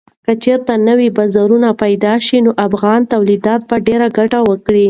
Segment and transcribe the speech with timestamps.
[0.25, 4.79] که چېرې نوي بازارونه پېدا شي نو افغان تولیدات به ډېره ګټه وکړي.